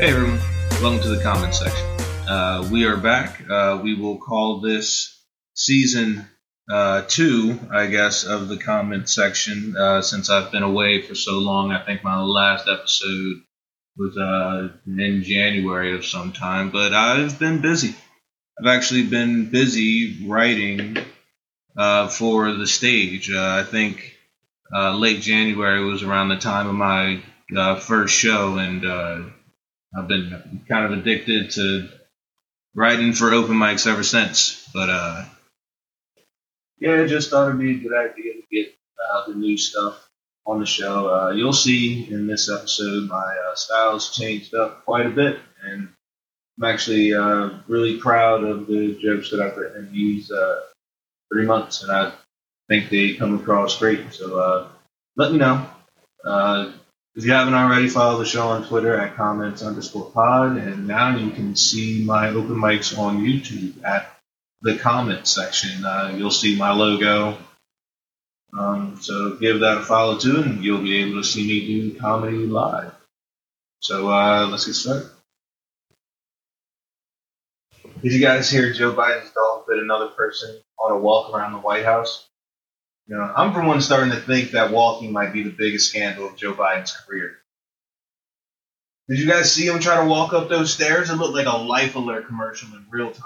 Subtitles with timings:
[0.00, 1.86] welcome to the comment section.
[2.26, 3.42] Uh, we are back.
[3.50, 6.26] Uh, we will call this season
[6.70, 11.32] uh, two, I guess, of the comment section uh, since I've been away for so
[11.32, 11.70] long.
[11.70, 13.42] I think my last episode
[13.98, 17.94] was uh, in January of some time, but I've been busy.
[18.58, 20.96] I've actually been busy writing
[21.76, 23.30] uh, for the stage.
[23.30, 24.16] I think
[24.72, 27.22] late January was around the time of my
[27.80, 29.34] first show, and
[29.96, 31.88] I've been kind of addicted to
[32.74, 34.68] writing for open mics ever since.
[34.72, 35.24] But uh,
[36.78, 38.74] yeah, I just thought it'd be a good idea to get
[39.12, 40.08] uh, the new stuff
[40.46, 41.12] on the show.
[41.12, 45.88] Uh, you'll see in this episode my uh, style's changed up quite a bit, and
[46.58, 50.60] I'm actually uh, really proud of the jokes that I've written in these uh,
[51.32, 52.12] three months, and I
[52.68, 54.12] think they come across great.
[54.12, 54.68] So uh,
[55.16, 55.66] let me know.
[57.16, 60.56] If you haven't already, follow the show on Twitter at comments underscore pod.
[60.56, 64.16] And now you can see my open mics on YouTube at
[64.62, 65.84] the comment section.
[65.84, 67.36] Uh, you'll see my logo.
[68.56, 71.98] Um, so give that a follow too, and you'll be able to see me do
[71.98, 72.92] comedy live.
[73.80, 75.10] So uh, let's get started.
[78.02, 81.58] Did you guys hear Joe Biden's dog bit another person on a walk around the
[81.58, 82.29] White House?
[83.10, 86.36] Know, I'm for one starting to think that walking might be the biggest scandal of
[86.36, 87.38] Joe Biden's career.
[89.08, 91.10] Did you guys see him try to walk up those stairs?
[91.10, 93.24] It looked like a life alert commercial in real time.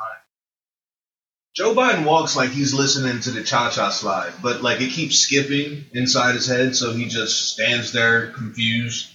[1.54, 5.18] Joe Biden walks like he's listening to the cha cha slide, but like it keeps
[5.18, 9.08] skipping inside his head, so he just stands there confused.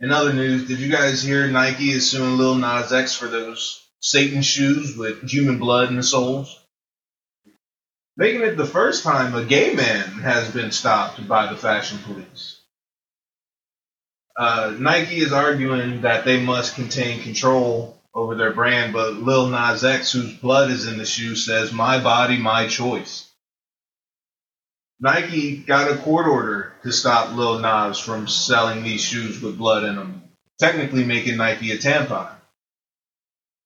[0.00, 3.86] In other news, did you guys hear Nike is suing Lil Nas X for those
[4.00, 6.59] Satan shoes with human blood in the soles?
[8.20, 12.60] Making it the first time a gay man has been stopped by the fashion police.
[14.38, 19.84] Uh, Nike is arguing that they must contain control over their brand, but Lil Nas
[19.84, 23.26] X, whose blood is in the shoe, says, My body, my choice.
[25.00, 29.84] Nike got a court order to stop Lil Nas from selling these shoes with blood
[29.84, 30.24] in them,
[30.58, 32.28] technically making Nike a tampon.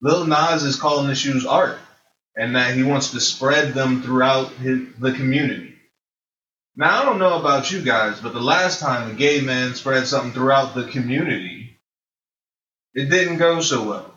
[0.01, 1.79] Lil Nas is calling the shoes art
[2.37, 5.75] and that he wants to spread them throughout his, the community.
[6.77, 10.07] Now, I don't know about you guys, but the last time a gay man spread
[10.09, 11.79] something throughout the community,
[12.95, 14.15] it didn't go so well.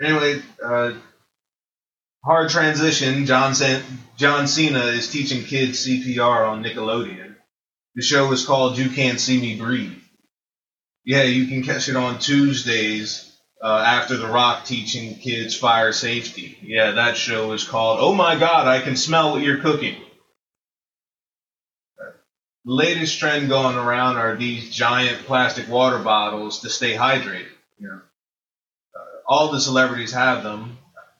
[0.00, 0.92] Anyway, uh,
[2.24, 3.26] hard transition.
[3.26, 3.54] John,
[4.16, 7.34] John Cena is teaching kids CPR on Nickelodeon.
[7.94, 9.98] The show is called You Can't See Me Breathe.
[11.04, 16.58] Yeah, you can catch it on Tuesdays uh, after The Rock teaching kids fire safety.
[16.62, 19.96] Yeah, that show is called Oh My God, I Can Smell What You're Cooking.
[22.64, 27.48] Latest trend going around are these giant plastic water bottles to stay hydrated.
[27.78, 28.00] You know,
[28.94, 30.76] uh, all the celebrities have them.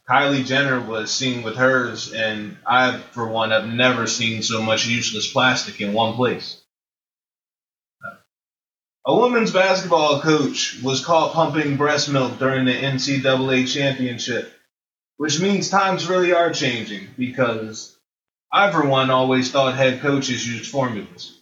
[0.09, 4.87] Kylie Jenner was seen with hers, and I, for one, have never seen so much
[4.87, 6.63] useless plastic in one place.
[9.09, 14.53] A women's basketball coach was caught pumping breast milk during the NCAA championship,
[15.17, 17.97] which means times really are changing because
[18.53, 21.41] I, for one, always thought head coaches used formulas.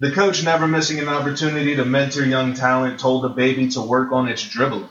[0.00, 4.12] The coach, never missing an opportunity to mentor young talent, told the baby to work
[4.12, 4.90] on its dribbling.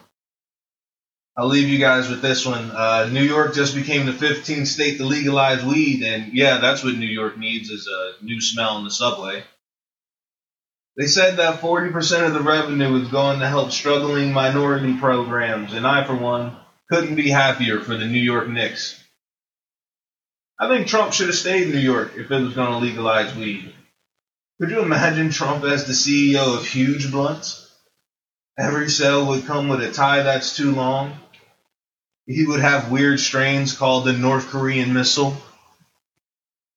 [1.38, 2.72] I'll leave you guys with this one.
[2.72, 6.96] Uh, New York just became the 15th state to legalize weed, and yeah, that's what
[6.96, 9.44] New York needs is a new smell in the subway.
[10.98, 15.88] They said that 40% of the revenue was going to help struggling minority programs, and
[15.88, 16.58] I, for one,
[16.90, 19.02] couldn't be happier for the New York Knicks.
[20.60, 23.34] I think Trump should have stayed in New York if it was going to legalize
[23.36, 23.74] weed.
[24.60, 27.68] Could you imagine Trump as the CEO of huge blunts?
[28.60, 31.14] Every sale would come with a tie that's too long.
[32.28, 35.36] He would have weird strains called the North Korean missile.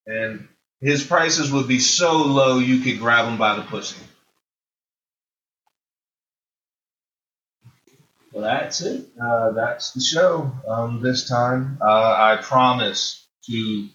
[0.07, 0.49] And
[0.81, 4.01] his prices would be so low you could grab him by the pussy.
[8.35, 9.07] Well, that's it.
[9.23, 10.51] Uh, that's the show.
[10.67, 11.87] Um, this time, uh,
[12.19, 13.89] I promise to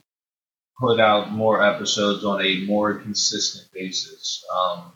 [0.79, 4.45] put out more episodes on a more consistent basis.
[4.55, 4.93] Um,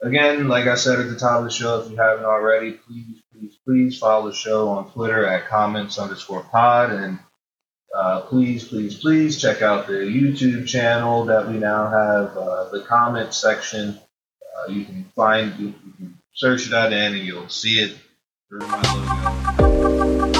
[0.00, 3.20] again, like I said at the top of the show, if you haven't already, please,
[3.32, 7.18] please, please follow the show on Twitter at comments underscore pod and
[7.92, 12.82] uh, please, please, please check out the YouTube channel that we now have, uh, the
[12.82, 13.98] comment section.
[13.98, 17.96] Uh, you can find, you, can search that in and you'll see it
[18.50, 20.37] 哈哈哈哈哈。